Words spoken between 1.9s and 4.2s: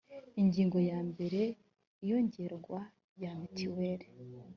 iyongerwa rya mitiweri